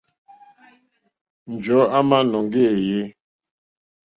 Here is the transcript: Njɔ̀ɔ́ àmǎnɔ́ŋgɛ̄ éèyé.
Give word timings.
Njɔ̀ɔ́ 1.53 1.89
àmǎnɔ́ŋgɛ̄ 1.97 2.65
éèyé. 2.75 3.01